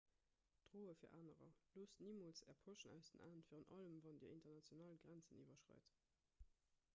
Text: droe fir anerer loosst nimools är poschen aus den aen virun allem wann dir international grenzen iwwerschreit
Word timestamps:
droe 0.69 0.93
fir 1.01 1.11
anerer 1.17 1.51
loosst 1.75 2.01
nimools 2.05 2.41
är 2.53 2.59
poschen 2.63 2.91
aus 2.95 3.11
den 3.11 3.21
aen 3.27 3.43
virun 3.49 3.69
allem 3.81 4.01
wann 4.07 4.21
dir 4.25 4.33
international 4.39 4.97
grenzen 5.05 5.43
iwwerschreit 5.45 5.95